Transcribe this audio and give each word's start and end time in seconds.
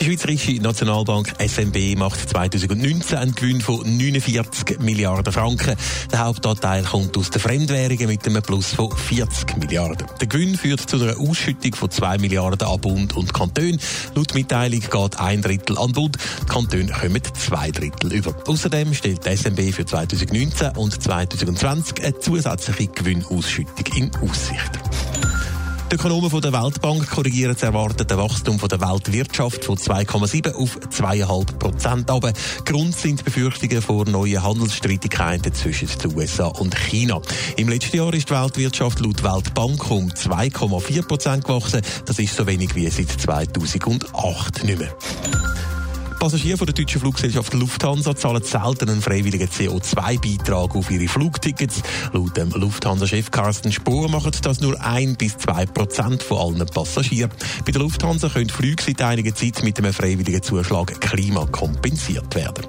Die 0.00 0.06
Schweizerische 0.06 0.52
Nationalbank 0.62 1.34
SNB 1.38 1.94
macht 1.98 2.30
2019 2.30 3.18
einen 3.18 3.34
Gewinn 3.34 3.60
von 3.60 3.80
49 3.82 4.80
Milliarden 4.80 5.30
Franken. 5.30 5.76
Der 6.10 6.24
Hauptanteil 6.24 6.84
kommt 6.84 7.18
aus 7.18 7.28
den 7.28 7.38
Fremdwährungen 7.38 8.06
mit 8.06 8.26
einem 8.26 8.42
Plus 8.42 8.72
von 8.72 8.90
40 8.90 9.58
Milliarden. 9.58 10.06
Der 10.18 10.26
Gewinn 10.26 10.56
führt 10.56 10.80
zu 10.80 10.96
einer 10.96 11.20
Ausschüttung 11.20 11.74
von 11.74 11.90
2 11.90 12.16
Milliarden 12.16 12.66
an 12.66 12.80
Bund 12.80 13.14
und 13.14 13.34
Kanton. 13.34 13.78
Laut 14.14 14.32
Mitteilung 14.32 14.80
geht 14.80 15.20
ein 15.20 15.42
Drittel 15.42 15.76
an 15.76 15.92
Bund, 15.92 16.16
die 16.16 16.46
Kantone 16.46 16.92
kommen 16.92 17.22
zwei 17.38 17.70
Drittel 17.70 18.14
über. 18.14 18.34
Außerdem 18.46 18.94
stellt 18.94 19.26
die 19.26 19.36
SNB 19.36 19.74
für 19.74 19.84
2019 19.84 20.78
und 20.78 21.02
2020 21.02 22.02
eine 22.02 22.18
zusätzliche 22.18 22.86
Gewinnausschüttung 22.86 23.94
in 23.94 24.10
Aussicht. 24.16 24.89
Die 25.90 25.96
Ökonomen 25.96 26.30
von 26.30 26.40
der 26.40 26.52
Weltbank 26.52 27.10
korrigieren 27.10 27.54
das 27.54 27.64
erwartete 27.64 28.16
Wachstum 28.16 28.60
von 28.60 28.68
der 28.68 28.80
Weltwirtschaft 28.80 29.64
von 29.64 29.76
2,7 29.76 30.54
auf 30.54 30.78
2,5 30.78 31.58
Prozent 31.58 32.10
aber 32.10 32.32
Grund 32.64 32.94
sind 32.94 33.24
Befürchtungen 33.24 33.82
vor 33.82 34.08
neuen 34.08 34.40
Handelsstreitigkeiten 34.40 35.52
zwischen 35.52 35.88
den 35.98 36.16
USA 36.16 36.46
und 36.46 36.76
China. 36.76 37.20
Im 37.56 37.68
letzten 37.68 37.96
Jahr 37.96 38.14
ist 38.14 38.30
die 38.30 38.34
Weltwirtschaft 38.34 39.00
laut 39.00 39.24
Weltbank 39.24 39.90
um 39.90 40.10
2,4 40.10 41.02
Prozent 41.02 41.44
gewachsen. 41.44 41.82
Das 42.06 42.20
ist 42.20 42.36
so 42.36 42.46
wenig 42.46 42.76
wie 42.76 42.88
seit 42.88 43.10
2008 43.10 44.62
nicht 44.62 44.78
mehr. 44.78 44.94
Passagiere 46.20 46.58
von 46.58 46.66
der 46.66 46.74
deutschen 46.74 47.00
Fluggesellschaft 47.00 47.54
Lufthansa 47.54 48.14
zahlen 48.14 48.42
selten 48.42 48.90
einen 48.90 49.00
freiwilligen 49.00 49.48
CO2-Beitrag 49.48 50.76
auf 50.76 50.90
ihre 50.90 51.08
Flugtickets. 51.08 51.82
Laut 52.12 52.36
dem 52.36 52.50
Lufthansa-Chef 52.50 53.30
Carsten 53.30 53.72
Spohr 53.72 54.06
machen 54.10 54.30
das 54.42 54.60
nur 54.60 54.78
ein 54.82 55.16
bis 55.16 55.38
zwei 55.38 55.64
Prozent 55.64 56.22
von 56.22 56.58
allen 56.58 56.66
Passagieren. 56.66 57.30
Bei 57.64 57.72
der 57.72 57.80
Lufthansa 57.80 58.28
können 58.28 58.50
Flüge 58.50 58.82
seit 58.82 59.00
einiger 59.00 59.34
Zeit 59.34 59.62
mit 59.64 59.78
einem 59.78 59.94
freiwilligen 59.94 60.42
Zuschlag 60.42 61.00
Klima 61.00 61.46
kompensiert 61.46 62.34
werden. 62.34 62.66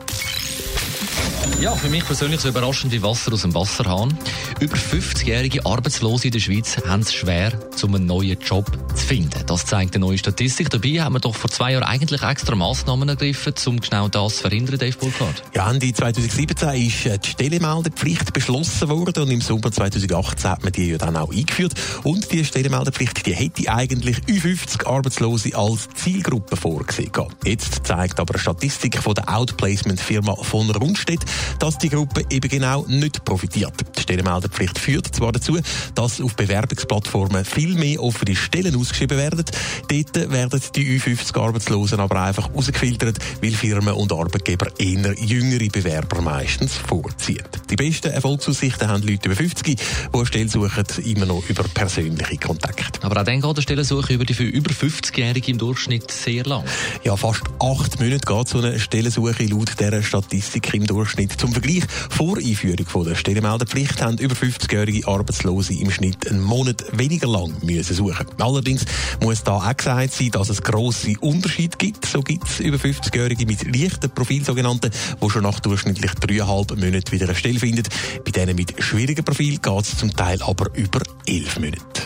Ja, 1.61 1.75
für 1.75 1.89
mich 1.89 2.03
persönlich 2.03 2.41
so 2.41 2.49
überraschend 2.49 2.91
wie 2.91 3.03
Wasser 3.03 3.31
aus 3.33 3.43
dem 3.43 3.53
Wasserhahn. 3.53 4.17
Über 4.59 4.75
50-jährige 4.75 5.63
Arbeitslose 5.63 6.25
in 6.25 6.31
der 6.31 6.39
Schweiz 6.39 6.75
haben 6.87 7.01
es 7.01 7.13
schwer, 7.13 7.53
um 7.83 7.93
einen 7.93 8.07
neuen 8.07 8.39
Job 8.39 8.65
zu 8.95 9.05
finden. 9.05 9.45
Das 9.45 9.67
zeigt 9.67 9.95
eine 9.95 10.03
neue 10.03 10.17
Statistik. 10.17 10.71
Dabei 10.71 11.01
haben 11.01 11.13
wir 11.13 11.19
doch 11.19 11.35
vor 11.35 11.51
zwei 11.51 11.73
Jahren 11.73 11.83
eigentlich 11.83 12.23
extra 12.23 12.55
Massnahmen 12.55 13.07
ergriffen, 13.09 13.53
um 13.67 13.79
genau 13.79 14.07
das 14.07 14.37
zu 14.37 14.41
verhindern, 14.41 14.79
Dave 14.79 14.97
Burkhardt. 14.97 15.43
Ja, 15.53 15.69
Ende 15.69 15.93
2017 15.93 16.87
ist 16.87 17.05
äh, 17.05 17.19
die 17.19 17.29
Stellemeldepflicht 17.29 18.33
beschlossen 18.33 18.89
worden 18.89 19.25
und 19.25 19.29
im 19.29 19.41
Sommer 19.41 19.71
2018 19.71 20.49
hat 20.49 20.63
man 20.63 20.71
die 20.71 20.89
ja 20.89 20.97
dann 20.97 21.15
auch 21.15 21.31
eingeführt. 21.31 21.73
Und 22.01 22.31
die 22.31 22.43
Stellemeldepflicht, 22.43 23.23
die 23.27 23.35
hätte 23.35 23.71
eigentlich 23.71 24.17
50 24.25 24.87
Arbeitslose 24.87 25.55
als 25.55 25.89
Zielgruppe 25.93 26.57
vorgesehen. 26.57 27.11
Jetzt 27.45 27.85
zeigt 27.85 28.19
aber 28.19 28.33
eine 28.33 28.41
Statistik 28.41 28.97
von 28.97 29.13
der 29.13 29.29
Outplacement-Firma 29.29 30.37
von 30.41 30.71
Rundstedt, 30.71 31.23
dass 31.59 31.77
die 31.77 31.89
Gruppe 31.89 32.23
eben 32.29 32.49
genau 32.49 32.85
nicht 32.87 33.23
profitiert. 33.25 33.73
Die 33.97 34.01
Stellenmeldepflicht 34.01 34.79
führt 34.79 35.13
zwar 35.15 35.31
dazu, 35.31 35.57
dass 35.95 36.21
auf 36.21 36.35
Bewerbungsplattformen 36.35 37.45
viel 37.45 37.75
mehr 37.75 38.01
offene 38.01 38.35
Stellen 38.35 38.75
ausgeschrieben 38.75 39.17
werden. 39.17 39.45
Dort 39.89 40.31
werden 40.31 40.61
die 40.75 40.99
U50 40.99 41.39
Arbeitslosen 41.39 41.99
aber 41.99 42.21
einfach 42.21 42.53
rausgefiltert, 42.53 43.17
weil 43.41 43.51
Firmen 43.51 43.93
und 43.93 44.11
Arbeitgeber 44.11 44.67
eher 44.77 45.13
jüngere 45.19 45.67
Bewerber 45.69 46.21
meistens 46.21 46.73
vorziehen. 46.75 47.43
Die 47.69 47.75
besten 47.75 48.11
Erfolgsaussichten 48.11 48.87
haben 48.87 49.03
Leute 49.03 49.29
über 49.29 49.35
50, 49.35 49.77
die 49.77 49.77
eine 50.13 50.25
Stelle 50.25 50.49
suchen, 50.49 50.85
immer 51.05 51.25
noch 51.25 51.43
über 51.47 51.63
persönliche 51.63 52.37
Kontakte. 52.37 52.99
Aber 53.03 53.21
auch 53.21 53.25
dann 53.25 53.41
geht 53.41 53.57
die 53.57 53.61
Stellensuche 53.61 54.13
über 54.13 54.25
die 54.25 54.33
für 54.33 54.43
über 54.43 54.71
50-Jährige 54.71 55.51
im 55.51 55.57
Durchschnitt 55.57 56.11
sehr 56.11 56.43
lang. 56.45 56.63
Ja, 57.03 57.15
fast 57.15 57.43
acht 57.59 57.99
Monate 57.99 58.25
geht 58.25 58.47
so 58.47 58.59
eine 58.59 58.79
Stellensuche 58.79 59.45
laut 59.45 59.79
dieser 59.79 60.03
Statistik 60.03 60.73
im 60.73 60.85
Durchschnitt. 60.85 61.40
Zum 61.41 61.53
Vergleich, 61.53 61.81
vor 62.11 62.37
Einführung 62.37 63.03
der 63.03 63.15
Stellenmeldepflicht 63.15 63.99
haben 63.99 64.19
über 64.19 64.35
50-jährige 64.35 65.07
Arbeitslose 65.07 65.73
im 65.73 65.89
Schnitt 65.89 66.29
einen 66.29 66.39
Monat 66.39 66.85
weniger 66.91 67.27
lang 67.27 67.51
müssen 67.63 67.95
suchen. 67.95 68.27
Allerdings 68.37 68.85
muss 69.23 69.41
da 69.41 69.53
auch 69.53 69.75
gesagt 69.75 70.13
sein, 70.13 70.29
dass 70.29 70.49
es 70.49 70.61
grosse 70.61 71.15
Unterschiede 71.19 71.77
gibt. 71.79 72.05
So 72.05 72.21
gibt 72.21 72.47
es 72.47 72.59
über 72.59 72.77
50-jährige 72.77 73.47
mit 73.47 73.75
leichten 73.75 74.11
Profil 74.11 74.45
sogenannten, 74.45 74.91
die 75.19 75.29
schon 75.31 75.41
nach 75.41 75.59
durchschnittlich 75.59 76.11
dreieinhalb 76.11 76.77
Monaten 76.77 77.11
wieder 77.11 77.25
eine 77.25 77.33
Stelle 77.33 77.59
finden. 77.59 77.87
Bei 78.23 78.29
denen 78.29 78.55
mit 78.55 78.75
schwierigen 78.77 79.25
Profil 79.25 79.57
geht 79.57 79.81
es 79.81 79.97
zum 79.97 80.15
Teil 80.15 80.43
aber 80.43 80.67
über 80.75 81.01
elf 81.25 81.57
Monate. 81.57 82.03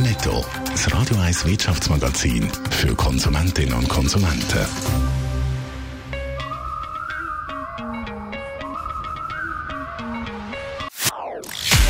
Netto, 0.00 0.44
das 0.72 0.92
Radio 0.92 1.18
1 1.18 1.46
Wirtschaftsmagazin 1.46 2.48
für 2.70 2.96
Konsumentinnen 2.96 3.74
und 3.74 3.88
Konsumenten. 3.88 5.19